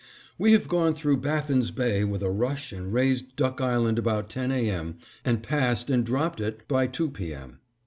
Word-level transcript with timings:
We 0.39 0.53
have 0.53 0.67
gone 0.67 0.95
through 0.95 1.17
Baffin's 1.17 1.69
Bay 1.69 2.03
with 2.03 2.23
a 2.23 2.31
rush 2.31 2.73
and 2.73 2.91
raised 2.91 3.35
Duck 3.35 3.61
Island 3.61 3.99
about 3.99 4.29
ten 4.31 4.51
A. 4.51 4.67
M. 4.67 4.97
and 5.23 5.43
passed 5.43 5.91
and 5.91 6.03
dropped 6.03 6.41
it 6.41 6.67
by 6.67 6.87
two 6.87 7.11
P. 7.11 7.35
M. 7.35 7.59